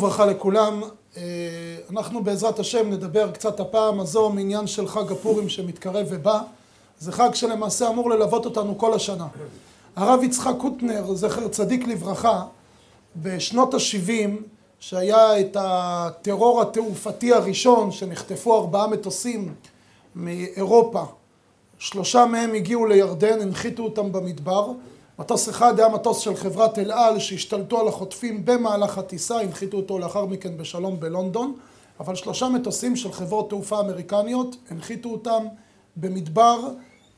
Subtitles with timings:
[0.00, 0.82] וברכה לכולם.
[1.16, 1.22] אה,
[1.90, 6.42] אנחנו בעזרת השם נדבר קצת הפעם הזו מעניין של חג הפורים שמתקרב ובא.
[6.98, 9.26] זה חג שלמעשה אמור ללוות אותנו כל השנה.
[9.96, 12.42] הרב יצחק קוטנר, זכר צדיק לברכה,
[13.16, 14.30] בשנות ה-70,
[14.80, 19.54] שהיה את הטרור התעופתי הראשון, שנחטפו ארבעה מטוסים
[20.16, 21.04] מאירופה,
[21.78, 24.72] שלושה מהם הגיעו לירדן, הנחיתו אותם במדבר.
[25.20, 29.98] מטוס אחד היה מטוס של חברת אל על שהשתלטו על החוטפים במהלך הטיסה, הנחיתו אותו
[29.98, 31.54] לאחר מכן בשלום בלונדון,
[32.00, 35.44] אבל שלושה מטוסים של חברות תעופה אמריקניות הנחיתו אותם
[35.96, 36.60] במדבר,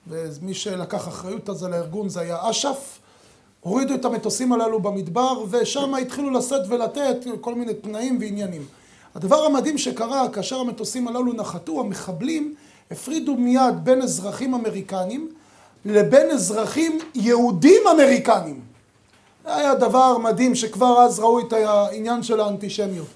[0.06, 2.98] ומי שלקח אחריות על זה לארגון זה היה אש"ף,
[3.60, 8.66] הורידו את המטוסים הללו במדבר ושם התחילו לשאת ולתת כל מיני תנאים ועניינים.
[9.14, 12.54] הדבר המדהים שקרה כאשר המטוסים הללו נחתו, המחבלים
[12.90, 15.28] הפרידו מיד בין אזרחים אמריקנים
[15.84, 18.60] לבין אזרחים יהודים אמריקנים.
[19.44, 23.06] זה היה דבר מדהים שכבר אז ראו את העניין של האנטישמיות.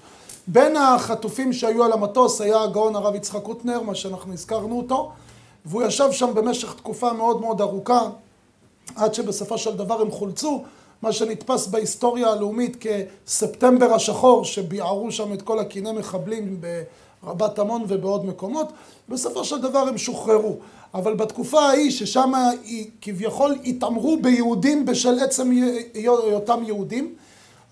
[0.47, 5.11] בין החטופים שהיו על המטוס היה הגאון הרב יצחק קוטנר, מה שאנחנו הזכרנו אותו,
[5.65, 8.01] והוא ישב שם במשך תקופה מאוד מאוד ארוכה,
[8.95, 10.63] עד שבסופו של דבר הם חולצו,
[11.01, 12.77] מה שנתפס בהיסטוריה הלאומית
[13.25, 16.61] כספטמבר השחור, שביערו שם את כל הקיני מחבלים
[17.23, 18.67] רבת עמון ובעוד מקומות,
[19.09, 20.55] בסופו של דבר הם שוחררו.
[20.93, 22.33] אבל בתקופה ההיא, ששם
[23.01, 25.51] כביכול התעמרו ביהודים בשל עצם
[25.93, 27.15] היותם יהודים,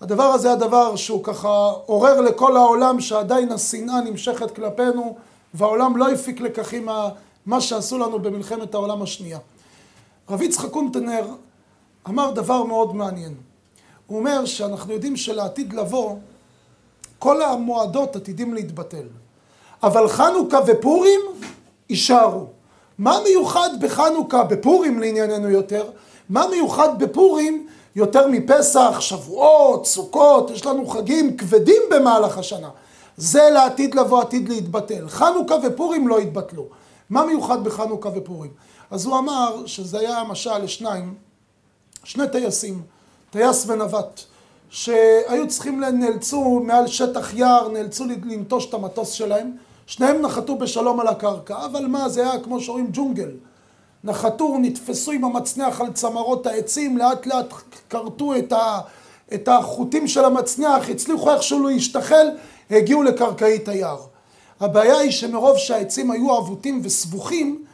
[0.00, 5.16] הדבר הזה היה דבר שהוא ככה עורר לכל העולם שעדיין השנאה נמשכת כלפינו,
[5.54, 6.88] והעולם לא הפיק לקחים
[7.46, 9.38] מה שעשו לנו במלחמת העולם השנייה.
[10.30, 11.26] רב יצחק קונטנר
[12.08, 13.34] אמר דבר מאוד מעניין.
[14.06, 16.16] הוא אומר שאנחנו יודעים שלעתיד לבוא,
[17.18, 19.06] כל המועדות עתידים להתבטל.
[19.82, 21.20] אבל חנוכה ופורים
[21.90, 22.46] יישארו.
[22.98, 25.90] מה מיוחד בחנוכה, בפורים לענייננו יותר,
[26.28, 32.68] מה מיוחד בפורים יותר מפסח, שבועות, סוכות, יש לנו חגים כבדים במהלך השנה.
[33.16, 35.08] זה לעתיד לבוא, עתיד להתבטל.
[35.08, 36.66] חנוכה ופורים לא יתבטלו.
[37.10, 38.50] מה מיוחד בחנוכה ופורים?
[38.90, 41.14] אז הוא אמר שזה היה משל לשניים,
[42.04, 42.82] שני טייסים,
[43.30, 44.20] טייס ונווט.
[44.70, 49.56] שהיו צריכים, נאלצו מעל שטח יער, נאלצו לנטוש את המטוס שלהם.
[49.86, 53.30] שניהם נחתו בשלום על הקרקע, אבל מה, זה היה כמו שאומרים ג'ונגל.
[54.04, 57.54] נחתו, נתפסו עם המצנח על צמרות העצים, לאט לאט
[57.90, 58.80] כרתו את, ה,
[59.34, 62.28] את החוטים של המצנח, הצליחו איכשהו להשתחל,
[62.70, 64.00] הגיעו לקרקעית היער.
[64.60, 67.64] הבעיה היא שמרוב שהעצים היו עבותים וסבוכים,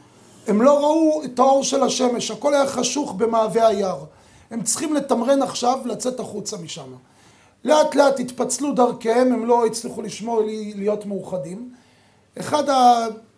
[0.47, 4.05] הם לא ראו את האור של השמש, הכל היה חשוך במעבה היער.
[4.51, 6.93] הם צריכים לתמרן עכשיו, לצאת החוצה משם.
[7.65, 10.43] לאט לאט התפצלו דרכיהם, הם לא הצליחו לשמור
[10.75, 11.82] להיות מאוחדים.
[12.41, 12.65] אחד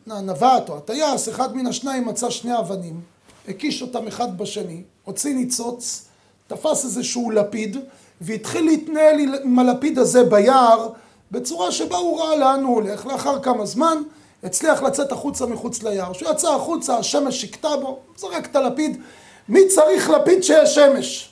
[0.06, 3.00] הנווט או הטייס, אחד מן השניים מצא שני אבנים,
[3.48, 6.04] הקיש אותם אחד בשני, הוציא ניצוץ,
[6.46, 7.76] תפס איזשהו לפיד,
[8.20, 10.88] והתחיל להתנהל עם הלפיד הזה ביער,
[11.30, 13.06] בצורה שבה הוא ראה לאן הוא הולך.
[13.06, 14.02] לאחר כמה זמן,
[14.42, 16.14] הצליח לצאת החוצה מחוץ ליער.
[16.14, 19.00] כשהוא יצא החוצה, השמש הכתה בו, זרק את הלפיד,
[19.48, 21.30] מי צריך לפיד שיש שמש?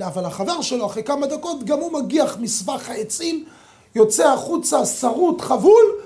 [0.00, 3.44] אבל החבר שלו, אחרי כמה דקות, גם הוא מגיח מסבך העצים,
[3.94, 5.99] יוצא החוצה, שרוט, חבול,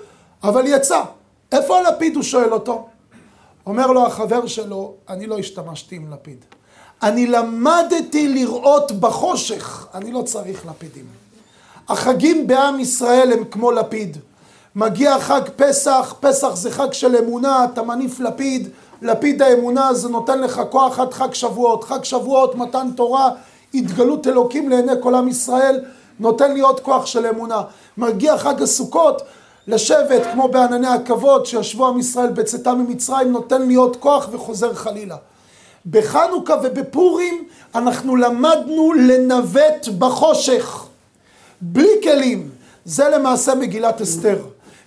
[0.45, 1.03] אבל יצא.
[1.53, 2.15] איפה הלפיד?
[2.15, 2.89] הוא שואל אותו.
[3.67, 6.45] אומר לו החבר שלו, אני לא השתמשתי עם לפיד.
[7.03, 11.05] אני למדתי לראות בחושך, אני לא צריך לפידים.
[11.89, 14.17] החגים בעם ישראל הם כמו לפיד.
[14.75, 18.69] מגיע חג פסח, פסח זה חג של אמונה, אתה מניף לפיד,
[19.03, 21.85] לפיד האמונה זה נותן לך כוח עד חג שבועות.
[21.85, 23.31] חג שבועות, מתן תורה,
[23.75, 25.85] התגלות אלוקים לעיני כל עם ישראל,
[26.21, 27.63] נותן לי עוד כוח של אמונה.
[27.97, 29.23] מגיע חג הסוכות,
[29.69, 35.17] לשבת כמו בענני הכבוד שישבו עם ישראל בצאתם ממצרים, נותן עוד כוח וחוזר חלילה.
[35.91, 37.45] בחנוכה ובפורים
[37.75, 40.87] אנחנו למדנו לנווט בחושך,
[41.61, 42.51] בלי כלים.
[42.85, 44.39] זה למעשה מגילת אסתר.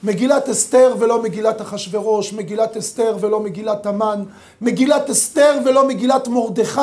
[0.03, 4.23] מגילת אסתר ולא מגילת אחשורוש, מגילת אסתר ולא מגילת המן,
[4.61, 6.81] מגילת אסתר ולא מגילת מרדכי,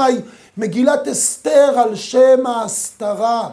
[0.57, 3.51] מגילת אסתר על שם ההסתרה.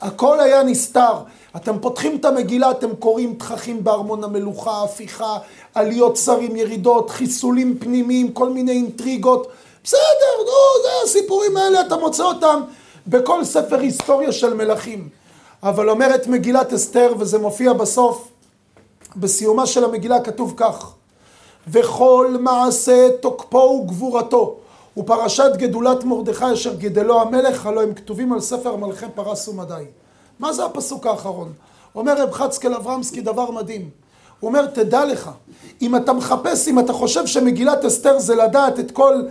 [0.00, 1.12] הכל היה נסתר.
[1.56, 5.38] אתם פותחים את המגילה, אתם קוראים תככים בארמון המלוכה, הפיכה,
[5.74, 9.48] עליות שרים, ירידות, חיסולים פנימיים, כל מיני אינטריגות.
[9.84, 9.98] בסדר,
[10.38, 12.60] נו, זה הסיפורים האלה, אתה מוצא אותם
[13.06, 15.08] בכל ספר היסטוריה של מלכים.
[15.62, 18.28] אבל אומרת מגילת אסתר, וזה מופיע בסוף,
[19.16, 20.92] בסיומה של המגילה כתוב כך:
[21.68, 24.56] וכל מעשה תוקפו וגבורתו
[24.96, 29.84] ופרשת גדולת מרדכי אשר גידלו המלך, הלא הם כתובים על ספר מלכי פרס ומדי.
[30.38, 31.52] מה זה הפסוק האחרון?
[31.94, 33.90] אומר רב חצקל אברמסקי דבר מדהים.
[34.40, 35.30] הוא אומר, תדע לך,
[35.82, 39.22] אם אתה מחפש, אם אתה חושב שמגילת אסתר זה לדעת את כל,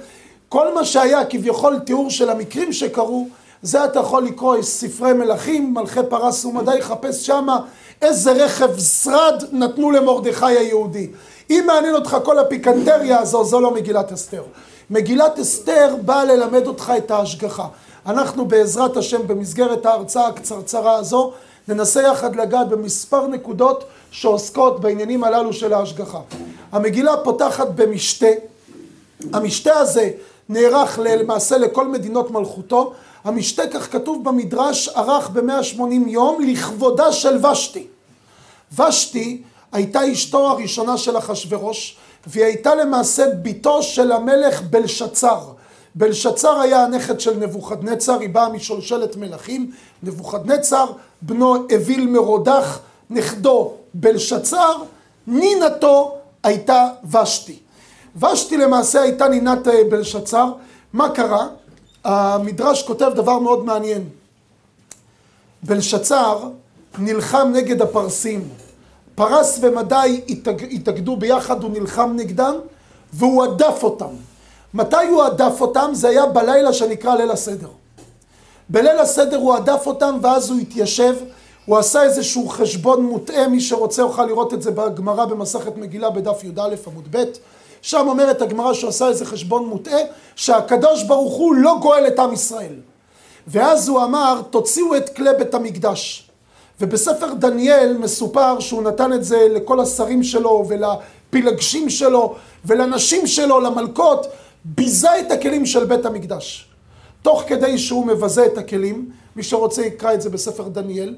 [0.50, 3.28] כל מה שהיה כביכול תיאור של המקרים שקרו,
[3.62, 7.60] זה אתה יכול לקרוא ספרי מלכים, מלכי פרס ומדי, חפש שמה
[8.02, 11.10] איזה רכב שרד נתנו למרדכי היהודי.
[11.50, 14.44] אם מעניין אותך כל הפיקנטריה הזו, זו לא מגילת אסתר.
[14.90, 17.68] מגילת אסתר באה ללמד אותך את ההשגחה.
[18.06, 21.34] אנחנו בעזרת השם במסגרת ההרצאה הקצרצרה הזו
[21.68, 26.20] ננסה יחד לגעת במספר נקודות שעוסקות בעניינים הללו של ההשגחה.
[26.72, 28.28] המגילה פותחת במשתה,
[29.34, 30.12] המשתה הזה
[30.50, 32.94] נערך למעשה לכל מדינות מלכותו,
[33.24, 37.88] המשתה כך כתוב במדרש ערך ב-180 יום לכבודה של ושתי.
[38.80, 39.42] ושתי
[39.72, 41.98] הייתה אשתו הראשונה של אחשורוש
[42.28, 45.40] והיא הייתה למעשה בתו של המלך בלשצר.
[45.96, 49.72] בלשצר היה הנכד של נבוכדנצר, היא באה משולשלת מלכים,
[50.04, 50.86] נבוכדנצר,
[51.22, 52.80] בנו אוויל מרודח,
[53.10, 54.76] נכדו בלשצר,
[55.28, 57.60] נינתו הייתה ושתי.
[58.22, 60.52] ושתי למעשה הייתה נינת אה, בלשצר,
[60.94, 61.48] מה קרה?
[62.04, 64.10] המדרש כותב דבר מאוד מעניין.
[65.64, 66.50] בלשצר
[66.98, 68.50] נלחם נגד הפרסים.
[69.16, 70.22] פרס ומדי
[70.72, 72.56] התאגדו ביחד, הוא נלחם נגדם,
[73.14, 74.14] והוא הדף אותם.
[74.74, 75.90] מתי הוא הדף אותם?
[75.94, 77.68] זה היה בלילה שנקרא ליל הסדר.
[78.70, 81.16] בליל הסדר הוא הדף אותם ואז הוא התיישב,
[81.66, 86.44] הוא עשה איזשהו חשבון מוטעה, מי שרוצה יוכל לראות את זה בגמרא במסכת מגילה בדף
[86.44, 87.24] י"א עמוד ב',
[87.82, 90.00] שם אומרת הגמרא שהוא עשה איזה חשבון מוטעה,
[90.36, 92.76] שהקדוש ברוך הוא לא גואל את עם ישראל.
[93.48, 96.30] ואז הוא אמר, תוציאו את כלי בית המקדש.
[96.82, 102.36] ובספר דניאל מסופר שהוא נתן את זה לכל השרים שלו ולפילגשים שלו
[102.66, 104.28] ולנשים שלו, למלכות,
[104.66, 106.68] ביזה את הכלים של בית המקדש.
[107.22, 111.16] תוך כדי שהוא מבזה את הכלים, מי שרוצה יקרא את זה בספר דניאל,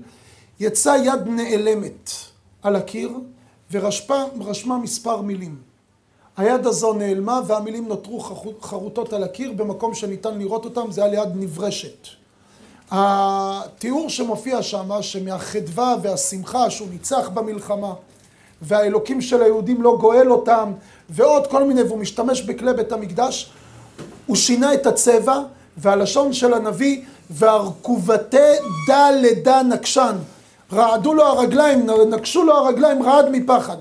[0.60, 2.10] יצא יד נעלמת
[2.62, 3.12] על הקיר
[3.72, 5.56] ורשמה מספר מילים.
[6.38, 8.20] היד הזו נעלמה והמילים נותרו
[8.62, 12.08] חרוטות על הקיר במקום שניתן לראות אותם, זה היה ליד נברשת.
[12.92, 17.94] התיאור שמופיע שם, שמהחדווה והשמחה שהוא ניצח במלחמה,
[18.62, 20.72] והאלוקים של היהודים לא גואל אותם,
[21.10, 23.52] ועוד כל מיני, והוא משתמש בכלי בית המקדש,
[24.26, 25.40] הוא שינה את הצבע,
[25.78, 28.38] והלשון של הנביא, והרכובתי
[28.88, 30.16] דה לדה נקשן.
[30.74, 33.78] רעדו לו הרגליים, נקשו לו הרגליים, רעד מפחד.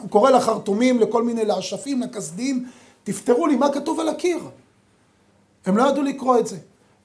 [0.00, 2.66] הוא קורא לחרטומים, לכל מיני לאשפים, לכסדים,
[3.04, 4.38] תפתרו לי מה כתוב על הקיר.
[5.66, 6.56] הם לא ידעו לקרוא את זה.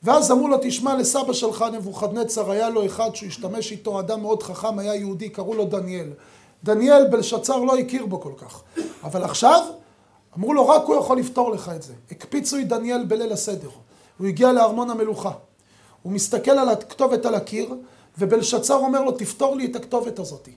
[0.06, 4.44] ואז אמרו לו, תשמע, לסבא שלך נבוכדנצר, היה לו אחד שהוא השתמש איתו, אדם מאוד
[4.44, 6.10] חכם, היה יהודי, קראו לו דניאל.
[6.63, 8.62] דניאל בלשצר לא הכיר בו כל כך.
[9.04, 9.66] אבל עכשיו,
[10.38, 11.94] אמרו לו, רק הוא יכול לפתור לך את זה.
[12.12, 13.69] הקפיצו את דניאל בליל הסדר.
[14.18, 15.31] הוא הגיע לארמון המלוכה.
[16.04, 17.75] הוא מסתכל על הכתובת על הקיר,
[18.18, 20.50] ובלשצר אומר לו, תפתור לי את הכתובת הזאת.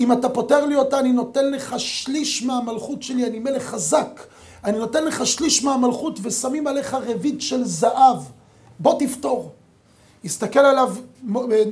[0.00, 4.20] אם אתה פותר לי אותה, אני נותן לך שליש מהמלכות שלי, אני מלך חזק.
[4.64, 8.18] אני נותן לך שליש מהמלכות ושמים עליך רבית של זהב.
[8.78, 9.52] בוא תפתור.
[10.24, 10.94] הסתכל עליו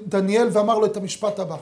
[0.06, 1.56] דניאל ואמר לו את המשפט הבא.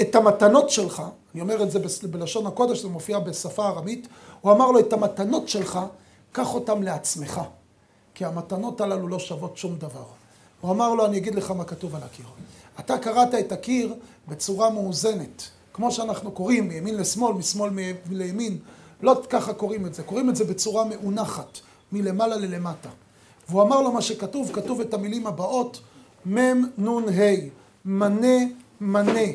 [0.00, 1.02] את המתנות שלך,
[1.34, 1.78] אני אומר את זה
[2.10, 4.08] בלשון הקודש, זה מופיע בשפה ארמית,
[4.40, 5.80] הוא אמר לו, את המתנות שלך,
[6.32, 7.40] קח אותן לעצמך,
[8.14, 10.04] כי המתנות הללו לא שוות שום דבר.
[10.60, 12.26] הוא אמר לו, אני אגיד לך מה כתוב על הקיר.
[12.80, 13.94] אתה קראת את הקיר
[14.28, 15.42] בצורה מאוזנת,
[15.72, 17.70] כמו שאנחנו קוראים, מימין לשמאל, משמאל
[18.10, 18.58] לימין,
[19.02, 21.58] לא ככה קוראים את זה, קוראים את זה בצורה מאונחת,
[21.92, 22.88] מלמעלה ללמטה.
[23.48, 25.80] והוא אמר לו מה שכתוב, כתוב את המילים הבאות,
[26.26, 27.34] מ' נ' ה',
[27.84, 28.38] מנה
[28.80, 29.26] מנה,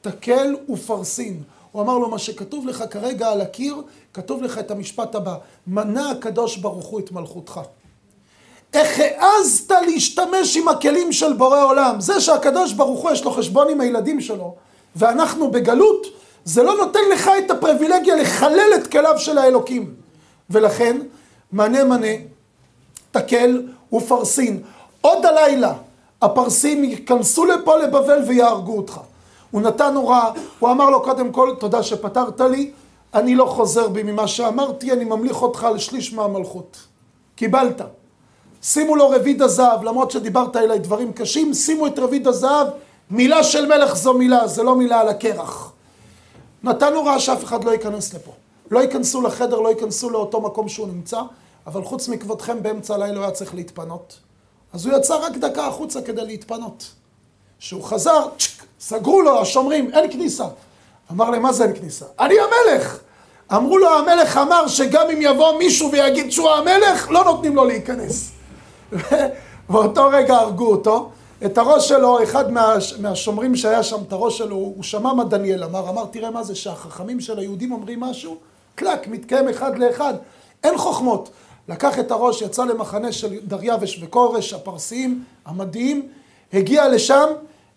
[0.00, 1.42] תקל ופרסין.
[1.72, 3.82] הוא אמר לו, מה שכתוב לך כרגע על הקיר,
[4.14, 7.60] כתוב לך את המשפט הבא, מנה הקדוש ברוך הוא את מלכותך.
[8.74, 12.00] איך העזת להשתמש עם הכלים של בורא עולם?
[12.00, 14.54] זה שהקדוש ברוך הוא יש לו חשבון עם הילדים שלו,
[14.96, 16.06] ואנחנו בגלות,
[16.44, 19.94] זה לא נותן לך את הפריבילגיה לחלל את כליו של האלוקים.
[20.50, 21.00] ולכן,
[21.52, 22.12] מנה מנה,
[23.18, 24.62] תקל ופרסין.
[25.00, 25.72] עוד הלילה
[26.22, 29.00] הפרסים ייכנסו לפה לבבל ויהרגו אותך.
[29.50, 32.70] הוא נתן הוראה, הוא אמר לו קודם כל, תודה שפתרת לי,
[33.14, 36.76] אני לא חוזר בי ממה שאמרתי, אני ממליך אותך על שליש מהמלכות.
[37.36, 37.80] קיבלת.
[38.62, 42.66] שימו לו רביד הזהב, למרות שדיברת אליי דברים קשים, שימו את רביד הזהב,
[43.10, 45.72] מילה של מלך זו מילה, זה לא מילה על הקרח.
[46.62, 48.32] נתן הוראה שאף אחד לא ייכנס לפה.
[48.70, 51.20] לא ייכנסו לחדר, לא ייכנסו לאותו מקום שהוא נמצא.
[51.66, 54.18] אבל חוץ מכבודכם באמצע הלילה הוא היה צריך להתפנות.
[54.72, 56.90] אז הוא יצא רק דקה החוצה כדי להתפנות.
[57.58, 60.44] כשהוא חזר, צ'ק, סגרו לו השומרים, אין כניסה.
[61.12, 62.04] אמר להם, מה זה אין כניסה?
[62.20, 62.98] אני המלך!
[63.52, 68.30] אמרו לו, המלך אמר שגם אם יבוא מישהו ויגיד שהוא המלך, לא נותנים לו להיכנס.
[69.70, 71.10] באותו רגע הרגו אותו.
[71.44, 75.64] את הראש שלו, אחד מה, מהשומרים שהיה שם, את הראש שלו, הוא שמע מה דניאל
[75.64, 78.36] אמר, אמר, תראה מה זה שהחכמים של היהודים אומרים משהו,
[78.74, 80.14] קלק, מתקיים אחד לאחד,
[80.64, 81.28] אין חוכמות.
[81.68, 86.08] לקח את הראש, יצא למחנה של דריווש וכורש, הפרסיים, המדיים,
[86.52, 87.26] הגיע לשם,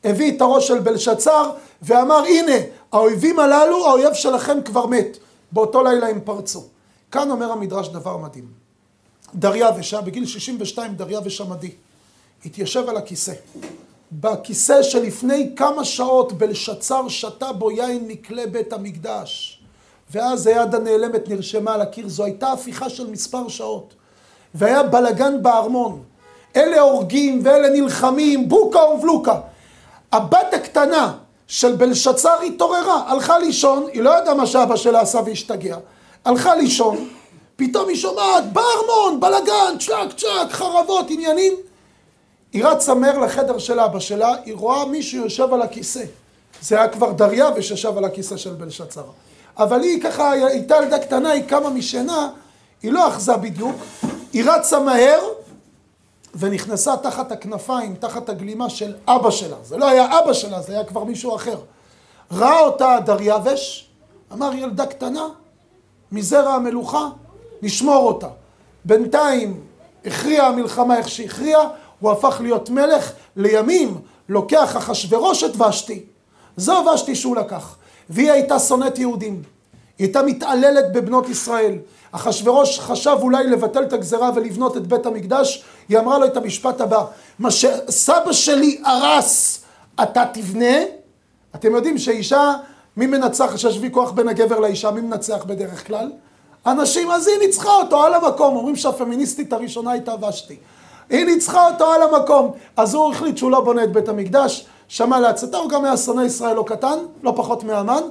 [0.03, 2.55] הביא את הראש של בלשצר, ואמר, הנה,
[2.91, 5.17] האויבים הללו, האויב שלכם כבר מת.
[5.51, 6.63] באותו לילה הם פרצו.
[7.11, 8.47] כאן אומר המדרש דבר מדהים.
[9.35, 11.71] דריווש, בגיל 62 דריווש המדי,
[12.45, 13.33] התיישב על הכיסא.
[14.11, 19.58] בכיסא שלפני כמה שעות בלשצר שתה בו יין מכלי בית המקדש.
[20.11, 23.93] ואז היד הנעלמת נרשמה על הקיר, זו הייתה הפיכה של מספר שעות.
[24.55, 26.03] והיה בלגן בארמון.
[26.55, 29.39] אלה הורגים ואלה נלחמים, בוקה ובלוקה.
[30.11, 31.13] הבת הקטנה
[31.47, 35.77] של בלשצר התעוררה, הלכה לישון, היא לא ידעה מה שאבא שלה עשה והשתגע.
[36.25, 37.09] הלכה לישון,
[37.55, 41.53] פתאום היא שומעת, בארמון, בלגן, צ'ק צ'ק, חרבות, עניינים.
[42.53, 46.03] היא רצה מהר לחדר של אבא שלה, היא רואה מישהו יושב על הכיסא.
[46.61, 49.03] זה היה כבר דריווש ישב על הכיסא של בלשצר.
[49.59, 52.29] אבל היא ככה, הייתה ילדה קטנה, היא קמה משינה,
[52.81, 53.75] היא לא אחזה בדיוק,
[54.33, 55.19] היא רצה מהר
[56.35, 59.55] ונכנסה תחת הכנפיים, תחת הגלימה של אבא שלה.
[59.63, 61.57] זה לא היה אבא שלה, זה היה כבר מישהו אחר.
[62.31, 63.89] ראה אותה דריווש,
[64.33, 65.27] אמר ילדה קטנה,
[66.11, 67.09] מזרע המלוכה,
[67.61, 68.27] נשמור אותה.
[68.85, 69.61] בינתיים
[70.05, 71.67] הכריעה המלחמה איך שהכריעה,
[71.99, 76.05] הוא הפך להיות מלך, לימים לוקח אחשורוש את ושתי.
[76.57, 77.75] זו ושתי שהוא לקח.
[78.09, 79.41] והיא הייתה שונאת יהודים.
[79.99, 81.75] היא הייתה מתעללת בבנות ישראל.
[82.11, 86.81] אחשורוש חשב אולי לבטל את הגזרה ולבנות את בית המקדש, היא אמרה לו את המשפט
[86.81, 87.05] הבא,
[87.39, 89.61] מה שסבא שלי הרס,
[90.03, 90.75] אתה תבנה?
[91.55, 92.53] אתם יודעים שאישה,
[92.97, 96.11] מי מנצח שיש ויכוח בין הגבר לאישה, מי מנצח בדרך כלל?
[96.65, 100.57] אנשים, אז היא ניצחה אותו על המקום, אומרים שהפמיניסטית הראשונה הייתה ושתי.
[101.09, 105.19] היא ניצחה אותו על המקום, אז הוא החליט שהוא לא בונה את בית המקדש, שמע
[105.19, 108.01] לעצתה, הוא גם היה שונא ישראל לא קטן, לא פחות מהמן,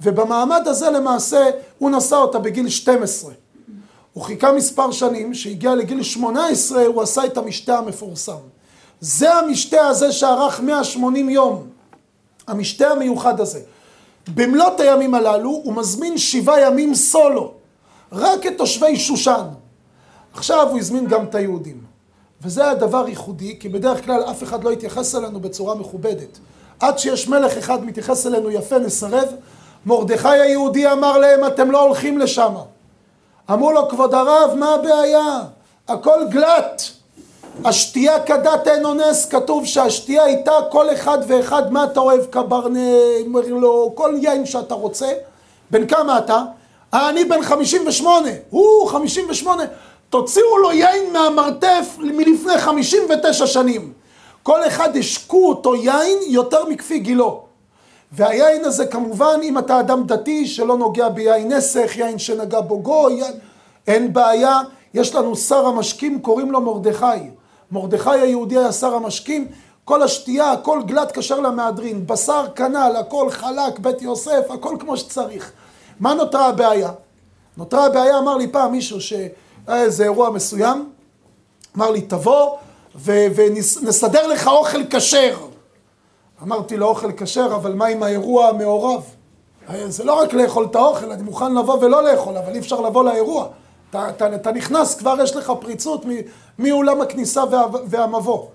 [0.00, 3.32] ובמעמד הזה למעשה הוא נשא אותה בגיל 12.
[4.12, 8.36] הוא חיכה מספר שנים, שהגיע לגיל 18 הוא עשה את המשתה המפורסם.
[9.00, 11.66] זה המשתה הזה שארך 180 יום,
[12.46, 13.60] המשתה המיוחד הזה.
[14.34, 17.52] במלאת הימים הללו הוא מזמין שבעה ימים סולו,
[18.12, 19.44] רק את תושבי שושן.
[20.34, 21.83] עכשיו הוא הזמין גם את היהודים.
[22.44, 26.38] וזה היה דבר ייחודי, כי בדרך כלל אף אחד לא יתייחס אלינו בצורה מכובדת.
[26.80, 29.28] עד שיש מלך אחד מתייחס אלינו יפה נסרב,
[29.86, 32.54] מרדכי היהודי אמר להם אתם לא הולכים לשם.
[33.50, 35.40] אמרו לו כבוד הרב מה הבעיה?
[35.88, 36.82] הכל גלט.
[37.64, 42.90] השתייה כדת אין אונס, כתוב שהשתייה הייתה כל אחד ואחד מה אתה אוהב קברנה,
[43.26, 45.12] מרלו, כל יין שאתה רוצה.
[45.70, 46.42] בן כמה אתה?
[46.94, 48.28] אה, אני בן 58.
[48.50, 49.62] הוא 58.
[50.14, 53.92] תוציאו לו יין מהמרתף מלפני 59 שנים.
[54.42, 57.42] כל אחד השקו אותו יין יותר מכפי גילו.
[58.12, 63.22] והיין הזה כמובן, אם אתה אדם דתי שלא נוגע ביין נסך, יין שנגע בו גוי,
[63.86, 64.60] אין בעיה.
[64.94, 67.30] יש לנו שר המשקים, קוראים לו מרדכי.
[67.72, 69.48] מרדכי היהודי היה שר המשקים,
[69.84, 75.52] כל השתייה, הכל גלת כשר למהדרין, בשר כנ"ל, הכל חלק, בית יוסף, הכל כמו שצריך.
[76.00, 76.90] מה נותרה הבעיה?
[77.56, 79.12] נותרה הבעיה, אמר לי פעם מישהו ש...
[79.66, 80.90] היה איזה אירוע מסוים,
[81.76, 82.56] אמר לי, תבוא
[83.04, 85.36] ונסדר לך אוכל כשר.
[86.42, 89.02] אמרתי לו, אוכל כשר, אבל מה עם האירוע המעורב?
[89.86, 93.04] זה לא רק לאכול את האוכל, אני מוכן לבוא ולא לאכול, אבל אי אפשר לבוא
[93.04, 93.46] לאירוע.
[93.90, 96.04] אתה, אתה, אתה נכנס, כבר יש לך פריצות
[96.58, 98.46] מאולם הכניסה וה, והמבוא.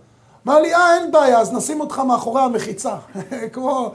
[0.48, 2.96] אמר לי, אה, אין בעיה, אז נשים אותך מאחורי המחיצה.
[3.54, 3.92] כמו...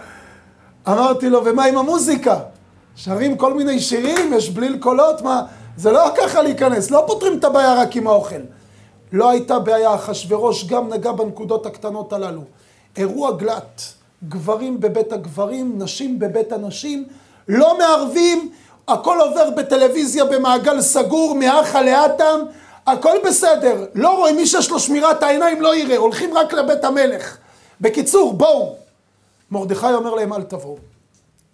[0.88, 2.38] אמרתי לו, ומה עם המוזיקה?
[2.96, 5.42] שרים כל מיני שירים, יש בליל קולות, מה...
[5.76, 8.40] זה לא ככה להיכנס, לא פותרים את הבעיה רק עם האוכל.
[9.12, 12.40] לא הייתה בעיה, אחשורוש גם נגע בנקודות הקטנות הללו.
[12.96, 13.82] אירוע גלת,
[14.28, 17.04] גברים בבית הגברים, נשים בבית הנשים,
[17.48, 18.52] לא מערבים,
[18.88, 22.40] הכל עובר בטלוויזיה במעגל סגור, מאחה לאטם,
[22.86, 23.86] הכל בסדר.
[23.94, 27.36] לא רואים, מי שיש לו שמירת העיניים לא יראה, הולכים רק לבית המלך.
[27.80, 28.76] בקיצור, בואו.
[29.50, 30.76] מרדכי אומר להם, אל תבואו.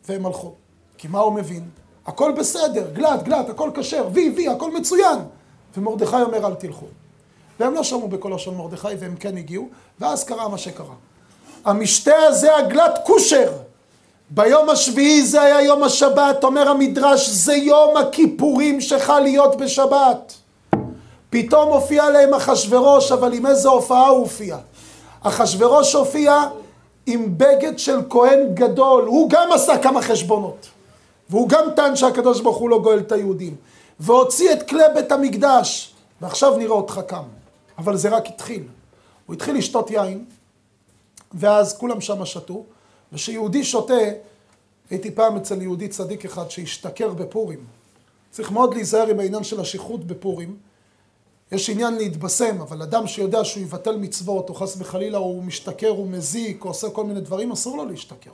[0.08, 0.52] והם הלכו.
[0.98, 1.62] כי מה הוא מבין?
[2.10, 5.18] הכל בסדר, גלת, גלת, הכל כשר, וי, וי, הכל מצוין.
[5.76, 6.86] ומרדכי אומר, אל תלכו.
[7.60, 9.68] והם לא שמעו בקולו של מרדכי, והם כן הגיעו,
[10.00, 10.94] ואז קרה מה שקרה.
[11.64, 13.52] המשתה הזה, הגלת כושר.
[14.30, 20.34] ביום השביעי זה היה יום השבת, אומר המדרש, זה יום הכיפורים שחל להיות בשבת.
[21.30, 24.56] פתאום הופיע להם אחשורוש, אבל עם איזה הופעה הוא הופיע?
[25.22, 26.44] אחשורוש הופיע
[27.06, 30.69] עם בגד של כהן גדול, הוא גם עשה כמה חשבונות.
[31.30, 33.56] והוא גם טען שהקדוש ברוך הוא לא גואל את היהודים.
[34.00, 37.24] והוציא את כלי בית המקדש, ועכשיו נראה אותך קם.
[37.78, 38.62] אבל זה רק התחיל.
[39.26, 40.24] הוא התחיל לשתות יין,
[41.32, 42.64] ואז כולם שם שתו,
[43.12, 43.94] וכשיהודי שותה,
[44.90, 47.64] הייתי פעם אצל יהודי צדיק אחד שהשתכר בפורים.
[48.30, 50.56] צריך מאוד להיזהר עם העניין של השכרות בפורים.
[51.52, 56.08] יש עניין להתבשם, אבל אדם שיודע שהוא יבטל מצוות, או חס וחלילה הוא משתכר, הוא
[56.08, 58.30] מזיק, או עושה כל מיני דברים, אסור לו להשתכר.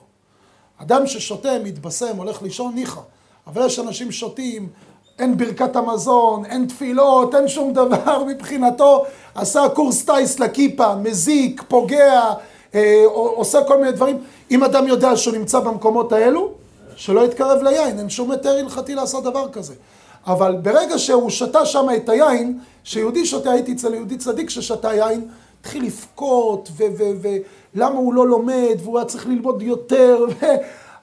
[0.82, 3.00] אדם ששותה, מתבשם, הולך לישון, ניחא.
[3.46, 4.68] אבל יש אנשים שותים,
[5.18, 9.04] אין ברכת המזון, אין תפילות, אין שום דבר מבחינתו,
[9.34, 12.32] עשה קורס טיס לכיפה, מזיק, פוגע,
[12.74, 14.18] אה, עושה כל מיני דברים.
[14.50, 16.50] אם אדם יודע שהוא נמצא במקומות האלו,
[16.96, 19.74] שלא יתקרב ליין, אין שום היתר הלכתי לעשות דבר כזה.
[20.26, 25.28] אבל ברגע שהוא שתה שם את היין, שיהודי שותה, הייתי אצל יהודי צדיק ששתה יין,
[25.66, 30.24] התחיל לבכות, ולמה הוא לא לומד, והוא היה צריך ללמוד יותר,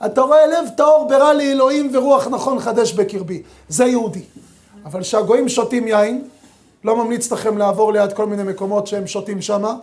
[0.05, 3.43] אתה רואה לב טהור ברע לאלוהים ורוח נכון חדש בקרבי.
[3.70, 4.22] זה יהודי.
[4.86, 6.27] אבל כשהגויים שותים יין,
[6.84, 9.75] לא ממליץ לכם לעבור ליד כל מיני מקומות שהם שותים שמה,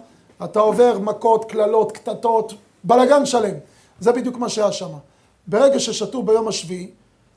[0.45, 3.55] אתה עובר מכות, קללות, קטטות, בלגן שלם.
[4.01, 4.91] זה בדיוק מה שהיה שם.
[5.47, 6.91] ברגע ששתו ביום השביעי,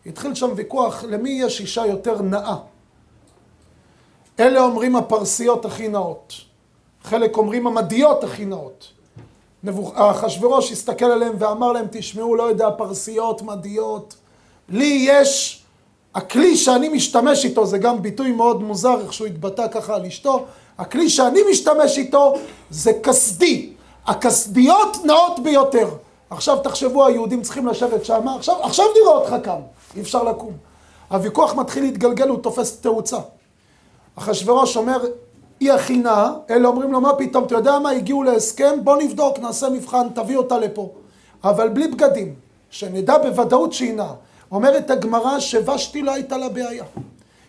[0.05, 2.55] התחיל שם ויכוח למי יש אישה יותר נאה.
[4.39, 6.33] אלה אומרים הפרסיות הכי נאות,
[7.03, 8.87] חלק אומרים המדיות הכי נאות.
[9.93, 14.15] אחשורוש הסתכל עליהם ואמר להם, תשמעו, לא יודע, פרסיות, מדיות,
[14.69, 15.63] לי יש,
[16.15, 20.45] הכלי שאני משתמש איתו, זה גם ביטוי מאוד מוזר, איך שהוא התבטא ככה על אשתו,
[20.77, 22.33] הכלי שאני משתמש איתו
[22.69, 23.69] זה כסדי.
[24.05, 25.89] הכסדיות נאות ביותר.
[26.29, 29.59] עכשיו תחשבו, היהודים צריכים לשבת שם, עכשיו, עכשיו נראה אותך קם,
[29.95, 30.53] אי אפשר לקום.
[31.09, 33.17] הוויכוח מתחיל להתגלגל, הוא תופס תאוצה.
[34.15, 35.05] אחשוורוש אומר,
[35.59, 39.39] היא הכי נאה, אלה אומרים לו, מה פתאום, אתה יודע מה, הגיעו להסכם, בוא נבדוק,
[39.39, 40.89] נעשה מבחן, תביא אותה לפה.
[41.43, 42.33] אבל בלי בגדים,
[42.69, 44.13] שנדע בוודאות שהיא נאה.
[44.51, 46.83] אומרת הגמרא שוושתי לא הייתה לה בעיה.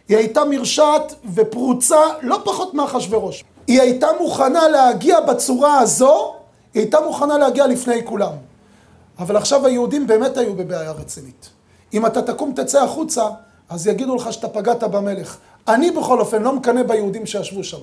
[0.09, 3.45] היא הייתה מרשעת ופרוצה לא פחות מאחשוורוש.
[3.67, 6.35] היא הייתה מוכנה להגיע בצורה הזו,
[6.75, 8.33] היא הייתה מוכנה להגיע לפני כולם.
[9.19, 11.49] אבל עכשיו היהודים באמת היו בבעיה רצינית.
[11.95, 13.29] אם אתה תקום תצא החוצה,
[13.69, 15.37] אז יגידו לך שאתה פגעת במלך.
[15.68, 17.79] אני בכל אופן לא מקנא ביהודים שישבו שם.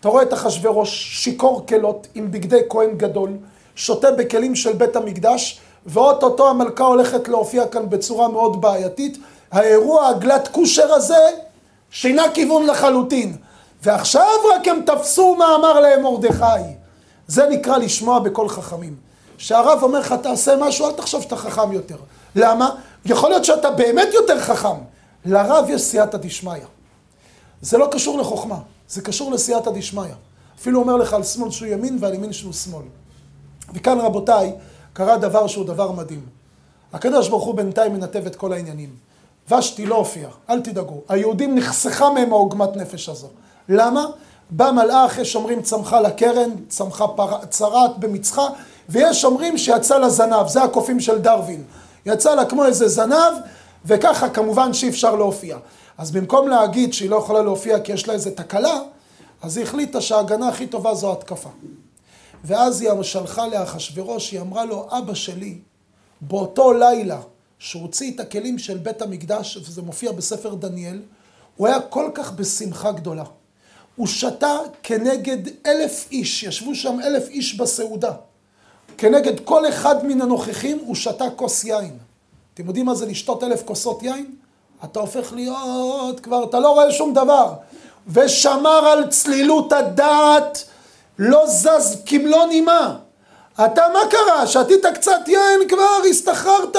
[0.00, 3.30] אתה רואה את אחשוורוש שיכור כלות עם בגדי כהן גדול,
[3.76, 9.18] שותה בכלים של בית המקדש, ואו-טו-טו המלכה הולכת להופיע כאן בצורה מאוד בעייתית.
[9.52, 11.28] האירוע הגלאט כושר הזה
[11.90, 13.36] שינה כיוון לחלוטין.
[13.82, 16.44] ועכשיו רק הם תפסו מה אמר להם מרדכי.
[17.26, 18.96] זה נקרא לשמוע בקול חכמים.
[19.38, 21.96] שהרב אומר לך תעשה משהו, אל תחשוב שאתה חכם יותר.
[22.36, 22.70] למה?
[23.04, 24.76] יכול להיות שאתה באמת יותר חכם.
[25.24, 26.77] לרב יש סייעתא דשמיא.
[27.62, 30.14] זה לא קשור לחוכמה, זה קשור לסייעתא דשמיא.
[30.58, 32.84] אפילו אומר לך על שמאל שהוא ימין ועל ימין שהוא שמאל.
[33.74, 34.52] וכאן רבותיי,
[34.92, 36.26] קרה דבר שהוא דבר מדהים.
[36.92, 38.90] הקדוש ברוך הוא בינתיים מנתב את כל העניינים.
[39.50, 41.00] ושתי לא הופיע, אל תדאגו.
[41.08, 43.28] היהודים נחסכה מהם העוגמת נפש הזו.
[43.68, 44.06] למה?
[44.50, 47.44] בא מלאך, יש אומרים צמחה לקרן, צמחה פר...
[47.44, 48.46] צרעת במצחה,
[48.88, 51.64] ויש אומרים שיצא לה זנב, זה הקופים של דרווין.
[52.06, 53.32] יצא לה כמו איזה זנב,
[53.84, 55.56] וככה כמובן שאי אפשר להופיע.
[55.98, 58.80] אז במקום להגיד שהיא לא יכולה להופיע כי יש לה איזה תקלה,
[59.42, 61.48] אז היא החליטה שההגנה הכי טובה זו התקפה.
[62.44, 65.58] ואז היא שלחה לאחשוורוש, היא אמרה לו, אבא שלי,
[66.20, 67.20] באותו לילה
[67.58, 71.02] שהוא הוציא את הכלים של בית המקדש, וזה מופיע בספר דניאל,
[71.56, 73.24] הוא היה כל כך בשמחה גדולה.
[73.96, 78.12] הוא שתה כנגד אלף איש, ישבו שם אלף איש בסעודה.
[78.98, 81.98] כנגד כל אחד מן הנוכחים הוא שתה כוס יין.
[82.54, 84.34] אתם יודעים מה זה לשתות אלף כוסות יין?
[84.84, 87.52] אתה הופך להיות כבר, אתה לא רואה שום דבר.
[88.08, 90.64] ושמר על צלילות הדעת,
[91.18, 92.96] לא זז כמלוא נימה.
[93.54, 94.46] אתה, מה קרה?
[94.46, 96.76] שתית קצת יין כבר, הסתחררת.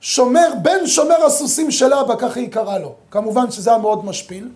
[0.00, 2.94] שומר, בן שומר הסוסים של אבא, ככה היא קראה לו.
[3.10, 4.48] כמובן שזה היה מאוד משפיל.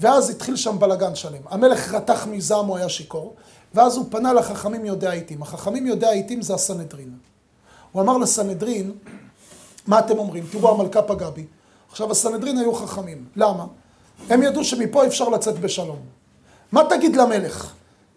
[0.00, 1.40] ואז התחיל שם בלגן שלם.
[1.50, 3.34] המלך רתח מזעם, הוא היה שיכור,
[3.74, 5.42] ואז הוא פנה לחכמים יודע עיתים.
[5.42, 7.10] החכמים יודע עיתים זה הסנהדרין.
[7.92, 8.92] הוא אמר לסנהדרין,
[9.86, 10.46] מה אתם אומרים?
[10.52, 11.44] תראו, המלכה פגעה בי.
[11.90, 13.24] עכשיו, הסנהדרין היו חכמים.
[13.36, 13.64] למה?
[14.30, 15.98] הם ידעו שמפה אפשר לצאת בשלום.
[16.72, 17.72] מה תגיד למלך?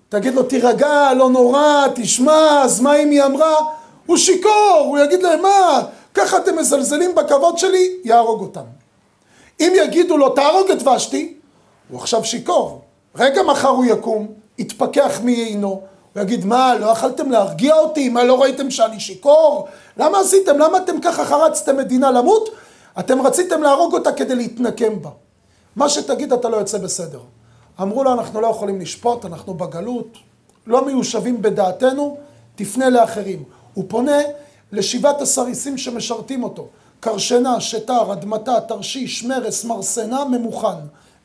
[0.09, 3.55] תגיד לו, תירגע, לא נורא, תשמע, אז מה אם היא אמרה?
[4.05, 5.81] הוא שיכור, הוא יגיד להם, מה?
[6.13, 7.97] ככה אתם מזלזלים בכבוד שלי?
[8.03, 8.63] יהרוג אותם.
[9.59, 11.33] אם יגידו לו, תהרוג את ושתי,
[11.89, 12.81] הוא עכשיו שיכור.
[13.15, 15.81] רגע מחר הוא יקום, יתפכח מיינו,
[16.13, 18.09] הוא יגיד, מה, לא יכלתם להרגיע אותי?
[18.09, 19.67] מה, לא ראיתם שאני שיכור?
[19.97, 20.57] למה עשיתם?
[20.57, 22.49] למה אתם ככה חרצתם מדינה למות?
[22.99, 25.09] אתם רציתם להרוג אותה כדי להתנקם בה.
[25.75, 27.19] מה שתגיד אתה לא יוצא בסדר.
[27.81, 30.17] אמרו לו, אנחנו לא יכולים לשפוט, אנחנו בגלות,
[30.67, 32.17] לא מיושבים בדעתנו,
[32.55, 33.43] תפנה לאחרים.
[33.73, 34.17] הוא פונה
[34.71, 36.67] לשבעת הסריסים שמשרתים אותו.
[36.99, 40.67] קרשנה, שתר, אדמתה, תרשיש, מרס, מרסנה, ממוכן.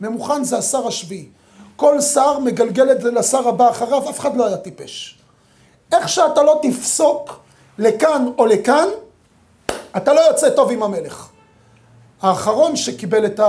[0.01, 1.29] ממוכן זה השר השביעי.
[1.77, 5.19] כל שר מגלגל את זה לשר הבא אחריו, אף אחד לא היה טיפש.
[5.93, 7.41] איך שאתה לא תפסוק
[7.79, 8.89] לכאן או לכאן,
[9.97, 11.29] אתה לא יוצא טוב עם המלך.
[12.23, 13.41] האחרון שקיבל את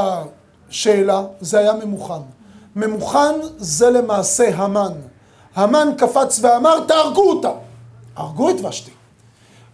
[0.70, 2.22] השאלה, זה היה ממוכן.
[2.76, 4.94] ממוכן זה למעשה המן.
[5.56, 7.52] המן קפץ ואמר, תהרגו אותה.
[8.16, 8.92] הרגו את ושתי.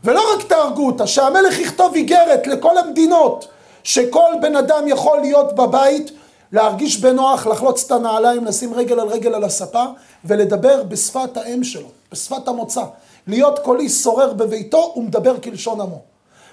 [0.04, 3.48] ולא רק תהרגו אותה, שהמלך יכתוב איגרת לכל המדינות,
[3.84, 6.12] שכל בן אדם יכול להיות בבית,
[6.52, 9.84] להרגיש בנוח, לחלוץ את הנעליים, לשים רגל על רגל על הספה,
[10.26, 12.84] ולדבר בשפת האם שלו, בשפת המוצא.
[13.28, 16.02] להיות איש שורר בביתו ומדבר כלשון עמו.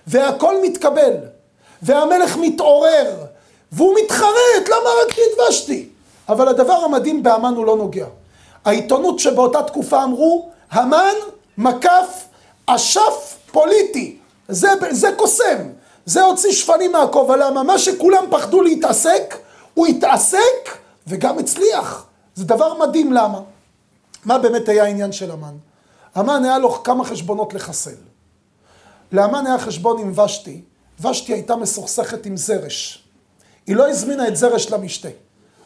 [0.07, 1.15] והכל מתקבל,
[1.83, 3.15] והמלך מתעורר,
[3.73, 5.89] והוא מתחרט, למה רק הדבשתי?
[6.29, 8.07] אבל הדבר המדהים באמן הוא לא נוגע.
[8.65, 11.15] העיתונות שבאותה תקופה אמרו, המן
[11.59, 12.25] מקף
[12.67, 14.19] אשף פוליטי.
[14.49, 15.57] זה, זה קוסם,
[16.07, 17.37] זה הוציא שפנים מהכובע.
[17.37, 17.63] למה?
[17.63, 19.37] מה שכולם פחדו להתעסק,
[19.75, 22.07] הוא התעסק וגם הצליח.
[22.35, 23.41] זה דבר מדהים, למה?
[24.25, 25.55] מה באמת היה העניין של המן?
[26.15, 27.97] המן היה לו כמה חשבונות לחסל.
[29.13, 30.61] לאמן היה חשבון עם ושתי,
[31.03, 33.05] ושתי הייתה מסוכסכת עם זרש.
[33.67, 35.09] היא לא הזמינה את זרש למשתה.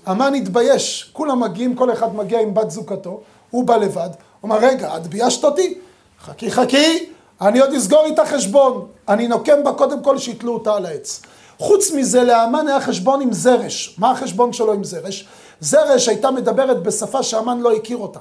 [0.07, 3.21] המן התבייש, כולם מגיעים, כל אחד מגיע עם בת זוגתו,
[3.51, 5.79] הוא בא לבד, הוא אומר, רגע, את ביישת אותי?
[6.21, 7.07] חכי חכי,
[7.41, 8.87] אני עוד אסגור איתה חשבון.
[9.09, 11.23] אני נוקם בה קודם כל שיתלו אותה על העץ.
[11.59, 13.95] חוץ מזה, לאמן היה חשבון עם זרש.
[13.99, 15.29] מה החשבון שלו עם זרש?
[15.61, 18.21] זרש הייתה מדברת בשפה שהמן לא הכיר אותה.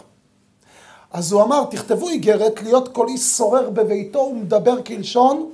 [1.12, 5.50] אז הוא אמר, תכתבו איגרת להיות כל איש שורר בביתו ומדבר כלשון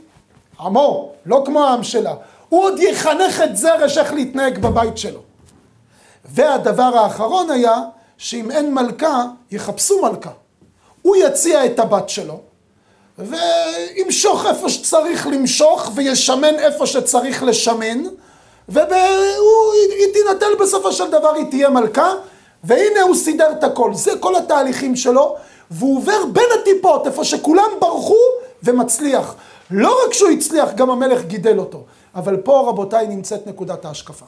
[0.59, 2.13] עמו, לא כמו העם שלה.
[2.49, 5.19] הוא עוד יחנך את זרש איך להתנהג בבית שלו.
[6.25, 7.81] והדבר האחרון היה,
[8.17, 10.29] שאם אין מלכה, יחפשו מלכה.
[11.01, 12.39] הוא יציע את הבת שלו,
[13.17, 18.03] וימשוך איפה שצריך למשוך, וישמן איפה שצריך לשמן,
[18.69, 22.13] והיא תינטל בסופו של דבר, היא תהיה מלכה,
[22.63, 23.93] והנה הוא סידר את הכל.
[23.93, 25.35] זה כל התהליכים שלו,
[25.71, 28.17] והוא עובר בין הטיפות, איפה שכולם ברחו,
[28.63, 29.35] ומצליח.
[29.71, 31.84] לא רק שהוא הצליח, גם המלך גידל אותו.
[32.15, 34.25] אבל פה, רבותיי, נמצאת נקודת ההשקפה.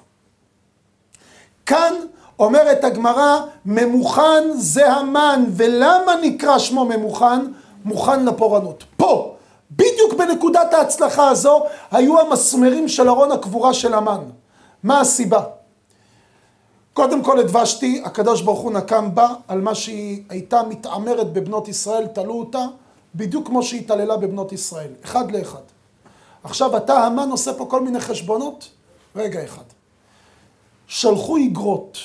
[1.65, 1.93] כאן
[2.39, 7.39] אומרת הגמרא, ממוכן זה המן, ולמה נקרא שמו ממוכן?
[7.85, 8.83] מוכן לפורענות.
[8.97, 9.35] פה,
[9.71, 14.19] בדיוק בנקודת ההצלחה הזו, היו המסמרים של ארון הקבורה של המן.
[14.83, 15.43] מה הסיבה?
[16.93, 22.07] קודם כל הדבשתי, הקדוש ברוך הוא נקם בה על מה שהיא הייתה מתעמרת בבנות ישראל,
[22.07, 22.65] תלו אותה,
[23.15, 25.61] בדיוק כמו שהיא התעללה בבנות ישראל, אחד לאחד.
[26.43, 28.69] עכשיו אתה, המן, עושה פה כל מיני חשבונות?
[29.15, 29.63] רגע אחד.
[30.87, 31.97] שלחו איגרות.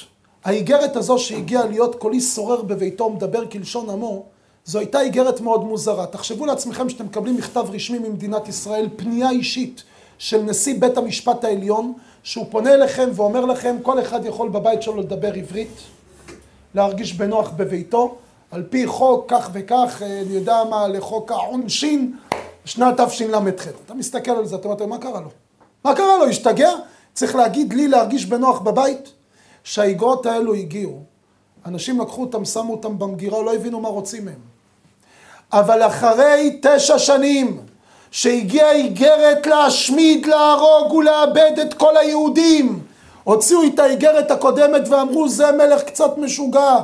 [0.45, 4.25] האיגרת הזו שהגיעה להיות קולי שורר בביתו מדבר כלשון עמו,
[4.65, 6.07] זו הייתה איגרת מאוד מוזרה.
[6.07, 9.83] תחשבו לעצמכם שאתם מקבלים מכתב רשמי ממדינת ישראל, פנייה אישית
[10.19, 11.93] של נשיא בית המשפט העליון,
[12.23, 15.81] שהוא פונה אליכם ואומר לכם, כל אחד יכול בבית שלו לדבר עברית,
[16.75, 18.17] להרגיש בנוח בביתו,
[18.51, 22.17] על פי חוק כך וכך, אה, אני יודע מה, לחוק העונשין,
[22.65, 23.67] שנת תשל"ח.
[23.87, 25.29] אתה מסתכל על זה, אתה אומר, מה קרה לו?
[25.85, 26.27] מה קרה לו?
[26.27, 26.71] השתגע?
[27.15, 29.13] צריך להגיד לי להרגיש בנוח בבית?
[29.65, 31.03] שהאיגרות האלו הגיעו,
[31.67, 34.41] אנשים לקחו אותם, שמו אותם במגירה, לא הבינו מה רוצים מהם.
[35.53, 37.61] אבל אחרי תשע שנים,
[38.11, 42.83] שהגיעה איגרת להשמיד, להרוג ולאבד את כל היהודים,
[43.25, 46.77] הוציאו את האיגרת הקודמת ואמרו זה מלך קצת משוגע,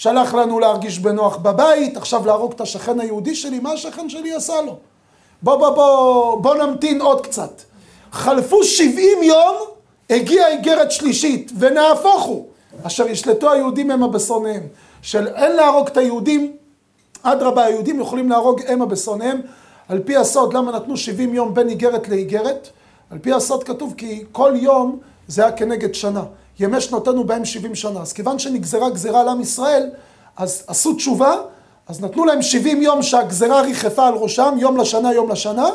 [0.00, 4.60] שלח לנו להרגיש בנוח בבית, עכשיו להרוג את השכן היהודי שלי, מה השכן שלי עשה
[4.60, 4.76] לו?
[5.42, 7.62] בוא בוא בוא, בוא נמתין עוד קצת.
[8.12, 9.56] חלפו שבעים יום,
[10.10, 12.46] הגיעה איגרת שלישית, ונהפוך הוא,
[12.82, 14.62] אשר ישלטו היהודים המה בשונאיהם,
[15.02, 16.56] של אין להרוג את היהודים,
[17.22, 19.40] אדרבה, היהודים יכולים להרוג המה בשונאיהם,
[19.88, 22.68] על פי הסוד, למה נתנו 70 יום בין איגרת לאיגרת?
[23.10, 26.24] על פי הסוד כתוב כי כל יום זה היה כנגד שנה.
[26.60, 28.00] ימי שנותינו בהם 70 שנה.
[28.00, 29.90] אז כיוון שנגזרה גזירה על עם ישראל,
[30.36, 31.34] אז עשו תשובה,
[31.88, 35.68] אז נתנו להם 70 יום שהגזירה ריחפה על ראשם, יום לשנה, יום לשנה,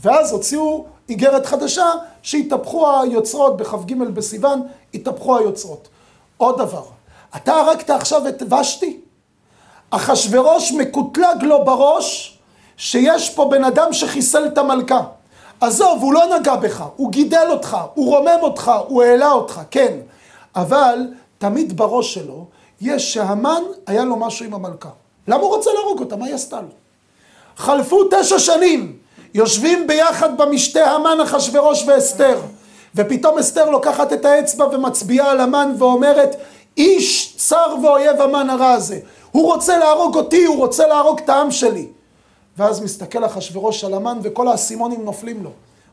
[0.00, 1.86] ואז הוציאו איגרת חדשה
[2.22, 4.62] שהתהפכו היוצרות בכ"ג בסיוון,
[4.94, 5.88] התהפכו היוצרות.
[6.36, 6.84] עוד דבר,
[7.36, 9.00] אתה הרגת עכשיו את ושתי?
[9.90, 12.38] אחשורוש מקוטלג לו בראש
[12.76, 15.00] שיש פה בן אדם שחיסל את המלכה.
[15.60, 19.96] עזוב, הוא לא נגע בך, הוא גידל אותך, הוא רומם אותך, הוא העלה אותך, כן.
[20.56, 20.96] אבל
[21.38, 22.46] תמיד בראש שלו
[22.80, 24.88] יש שהמן היה לו משהו עם המלכה.
[25.28, 26.16] למה הוא רוצה להרוג אותה?
[26.16, 26.68] מה היא עשתה לו?
[27.56, 28.96] חלפו תשע שנים,
[29.34, 32.40] יושבים ביחד במשתה המן, אחשורוש ואסתר.
[32.94, 36.36] ופתאום אסתר לוקחת את האצבע ומצביעה על המן ואומרת,
[36.76, 38.98] איש צר ואויב המן הרע הזה.
[39.30, 41.86] הוא רוצה להרוג אותי, הוא רוצה להרוג את העם שלי.
[42.56, 45.50] ואז מסתכל אחשוורוש על המן וכל האסימונים נופלים לו.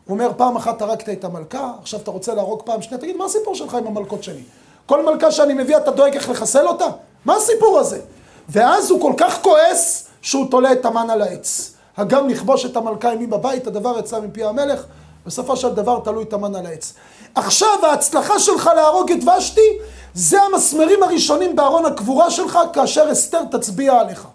[0.07, 3.25] הוא אומר, פעם אחת הרגת את המלכה, עכשיו אתה רוצה להרוג פעם שנייה, תגיד, מה
[3.25, 4.41] הסיפור שלך עם המלכות שלי?
[4.85, 6.85] כל מלכה שאני מביא, אתה דואג איך לחסל אותה?
[7.25, 8.01] מה הסיפור הזה?
[8.49, 11.73] ואז הוא כל כך כועס, שהוא תולה את המן על העץ.
[11.97, 14.83] הגם לכבוש את המלכה עמי בבית, הדבר יצא מפי המלך,
[15.25, 16.93] בסופו של דבר תלוי את המן על העץ.
[17.35, 19.77] עכשיו ההצלחה שלך להרוג את ושתי,
[20.13, 24.27] זה המסמרים הראשונים בארון הקבורה שלך כאשר אסתר תצביע עליך.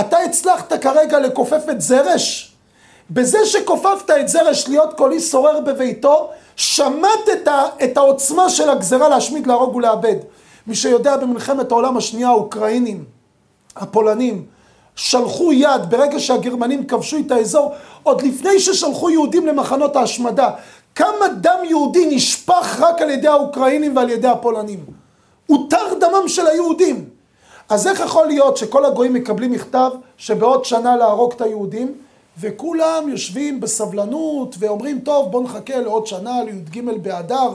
[0.00, 2.49] אתה הצלחת כרגע לכופף את זרש,
[3.10, 7.48] בזה שכופפת את זרש להיות איש שורר בביתו, שמט את,
[7.84, 10.16] את העוצמה של הגזרה להשמיד, להרוג ולאבד.
[10.66, 13.04] מי שיודע במלחמת העולם השנייה, האוקראינים,
[13.76, 14.46] הפולנים,
[14.96, 20.50] שלחו יד ברגע שהגרמנים כבשו את האזור, עוד לפני ששלחו יהודים למחנות ההשמדה.
[20.94, 24.84] כמה דם יהודי נשפך רק על ידי האוקראינים ועל ידי הפולנים.
[25.46, 27.08] הותר דמם של היהודים.
[27.68, 31.94] אז איך יכול להיות שכל הגויים מקבלים מכתב שבעוד שנה להרוג את היהודים,
[32.38, 37.54] וכולם יושבים בסבלנות ואומרים, טוב, בוא נחכה לעוד שנה, לי"ג באדר.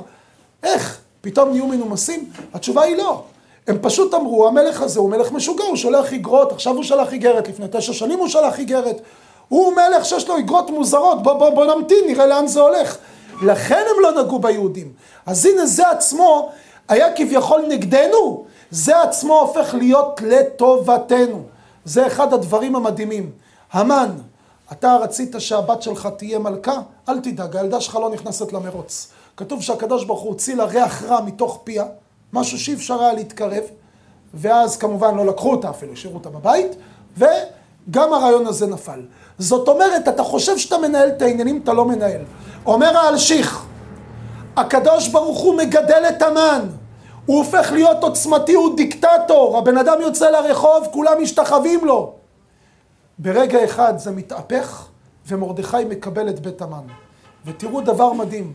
[0.64, 1.02] איך?
[1.22, 2.30] פתאום נהיו מנומסים?
[2.54, 3.24] התשובה היא לא.
[3.68, 7.48] הם פשוט אמרו, המלך הזה הוא מלך משוגע, הוא שולח איגרות, עכשיו הוא שלח איגרת,
[7.48, 9.02] לפני תשע שנים הוא שלח איגרת.
[9.50, 12.98] הוא מלך שיש לו איגרות מוזרות, בוא, בוא, בוא נמתין, נראה לאן זה הולך.
[13.42, 14.92] לכן הם לא נגעו ביהודים.
[15.26, 16.52] אז הנה זה עצמו
[16.88, 21.44] היה כביכול נגדנו, זה עצמו הופך להיות לטובתנו.
[21.86, 23.32] זה אחד הדברים המדהימים.
[23.74, 24.10] המן,
[24.72, 26.82] אתה רצית שהבת שלך תהיה מלכה?
[27.10, 29.08] אל תדאג, הילדה שלך לא נכנסת למרוץ.
[29.38, 31.86] כתוב שהקדוש ברוך הוא הוציא לה ריח רע מתוך פיה,
[32.34, 33.64] משהו שאי אפשר היה להתקרב,
[34.34, 36.72] ואז כמובן לא לקחו אותה אפילו, השאירו אותה בבית,
[37.18, 39.02] וגם הרעיון הזה נפל.
[39.40, 42.22] זאת אומרת, אתה חושב שאתה מנהל את העניינים, אתה לא מנהל.
[42.66, 43.66] אומר האלשיך,
[44.58, 46.62] הקדוש ברוך הוא מגדל את המן,
[47.26, 52.14] הוא הופך להיות עוצמתי, הוא דיקטטור, הבן אדם יוצא לרחוב, כולם משתחווים לו.
[53.20, 54.88] ברגע אחד זה מתהפך,
[55.28, 56.84] ומרדכי מקבל את בית המן.
[57.46, 58.54] ותראו דבר מדהים,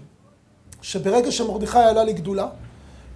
[0.83, 2.49] שברגע שמרדכי עלה לגדולה,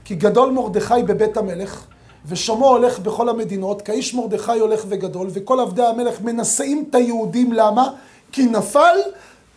[0.04, 1.86] כי גדול מרדכי בבית המלך,
[2.26, 7.90] ושמו הולך בכל המדינות, כאיש מרדכי הולך וגדול, וכל עבדי המלך מנשאים את היהודים, למה?
[8.32, 8.96] כי נפל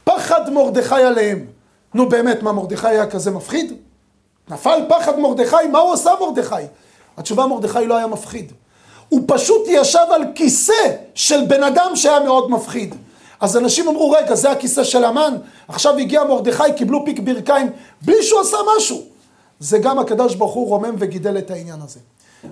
[0.03, 1.45] פחד מרדכי עליהם.
[1.93, 3.73] נו באמת, מה מרדכי היה כזה מפחיד?
[4.49, 6.55] נפל פחד מרדכי, מה הוא עשה מרדכי?
[7.17, 8.51] התשובה מרדכי לא היה מפחיד.
[9.09, 12.95] הוא פשוט ישב על כיסא של בן אדם שהיה מאוד מפחיד.
[13.39, 15.35] אז אנשים אמרו, רגע, זה הכיסא של המן?
[15.67, 19.01] עכשיו הגיע מרדכי, קיבלו פיק ברכיים, בלי שהוא עשה משהו.
[19.59, 21.99] זה גם הקדוש ברוך הוא רומם וגידל את העניין הזה.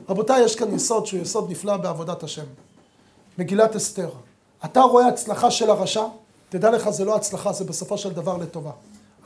[0.10, 2.46] רבותיי, יש כאן יסוד שהוא יסוד נפלא בעבודת השם.
[3.38, 4.10] מגילת אסתר.
[4.66, 6.04] אתה רואה הצלחה של הרשע?
[6.50, 8.72] תדע לך, זה לא הצלחה, זה בסופו של דבר לטובה.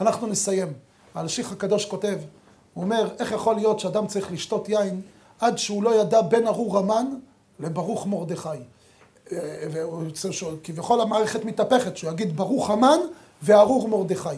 [0.01, 0.73] אנחנו נסיים.
[1.15, 2.17] האלשיך הקדוש כותב,
[2.73, 5.01] הוא אומר, איך יכול להיות שאדם צריך לשתות יין
[5.39, 7.05] עד שהוא לא ידע בין ארור המן
[7.59, 8.49] לברוך מרדכי.
[10.63, 12.99] כביכול המערכת מתהפכת, שהוא יגיד ברוך המן
[13.41, 14.29] וארור מרדכי.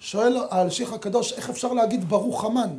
[0.00, 2.70] שואל האלשיך הקדוש, איך אפשר להגיד ברוך המן?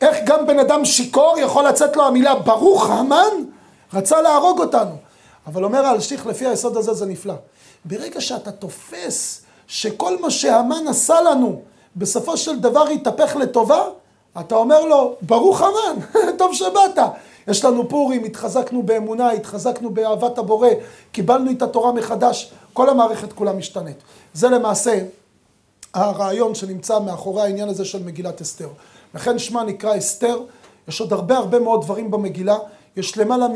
[0.00, 3.44] איך גם בן אדם שיכור יכול לצאת לו המילה ברוך המן?
[3.94, 4.96] רצה להרוג אותנו.
[5.46, 7.34] אבל אומר האלשיך, לפי היסוד הזה זה נפלא.
[7.84, 11.62] ברגע שאתה תופס שכל מה שהמן עשה לנו
[11.96, 13.82] בסופו של דבר יתהפך לטובה,
[14.40, 16.00] אתה אומר לו, ברוך המן,
[16.38, 16.98] טוב שבאת.
[17.48, 20.68] יש לנו פורים, התחזקנו באמונה, התחזקנו באהבת הבורא,
[21.12, 23.96] קיבלנו את התורה מחדש, כל המערכת כולה משתנית.
[24.34, 24.98] זה למעשה
[25.94, 28.68] הרעיון שנמצא מאחורי העניין הזה של מגילת אסתר.
[29.14, 30.42] לכן שמה נקרא אסתר,
[30.88, 32.56] יש עוד הרבה הרבה מאוד דברים במגילה,
[32.96, 33.46] יש למעלה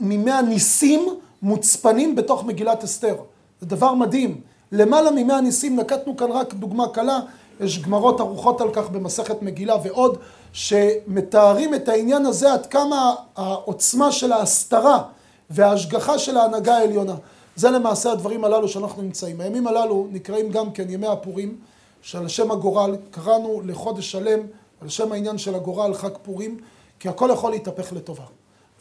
[0.00, 1.08] ממאה ניסים
[1.42, 3.16] מוצפנים בתוך מגילת אסתר.
[3.60, 4.40] זה דבר מדהים.
[4.72, 7.20] למעלה ממאה ניסים, נקטנו כאן רק דוגמה קלה,
[7.60, 10.18] יש גמרות ארוכות על כך במסכת מגילה ועוד,
[10.52, 15.02] שמתארים את העניין הזה עד כמה העוצמה של ההסתרה
[15.50, 17.14] וההשגחה של ההנהגה העליונה.
[17.56, 19.40] זה למעשה הדברים הללו שאנחנו נמצאים.
[19.40, 21.56] הימים הללו נקראים גם כן ימי הפורים,
[22.02, 24.40] שעל שם הגורל קראנו לחודש שלם,
[24.80, 26.58] על שם העניין של הגורל חג פורים,
[27.00, 28.24] כי הכל יכול להתהפך לטובה.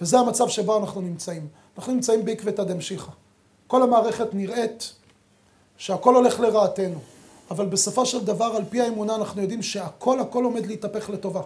[0.02, 1.48] וזה המצב שבו אנחנו נמצאים.
[1.78, 3.12] אנחנו נמצאים בעקבתא דמשיחא.
[3.68, 4.94] כל המערכת נראית
[5.78, 7.00] שהכל הולך לרעתנו.
[7.51, 11.41] אבל בסופו של דבר, על פי האמונה, אנחנו יודעים שהכל הכל עומד להתהפך לטובה.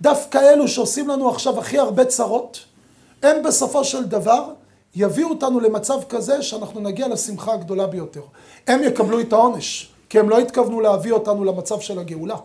[0.00, 2.60] דווקא אלו שעושים לנו עכשיו הכי הרבה צרות,
[3.22, 4.44] הם בסופו של דבר
[4.94, 8.22] יביאו אותנו למצב כזה שאנחנו נגיע לשמחה הגדולה ביותר.
[8.66, 12.36] הם יקבלו את העונש, כי הם לא התכוונו להביא אותנו למצב של הגאולה.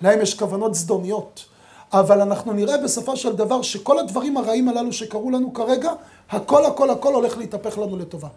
[0.00, 1.44] להם יש כוונות זדוניות.
[1.92, 5.92] אבל אנחנו נראה בסופו של דבר שכל הדברים הרעים הללו שקרו לנו כרגע,
[6.30, 8.28] הכל הכל הכל הולך להתהפך לנו לטובה.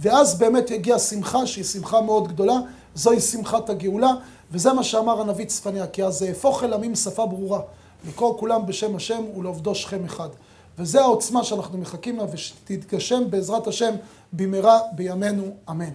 [0.00, 2.54] ואז באמת יגיע שמחה שהיא שמחה מאוד גדולה,
[2.94, 4.12] זוהי שמחת הגאולה,
[4.50, 7.60] וזה מה שאמר הנביא צפניה, כי אז אהפוך אל עמים שפה ברורה,
[8.08, 10.28] לקרוא כולם בשם השם ולעובדו שכם אחד.
[10.78, 13.94] וזה העוצמה שאנחנו מחכים לה ושתתגשם בעזרת השם
[14.32, 15.90] במהרה בימינו, אמן.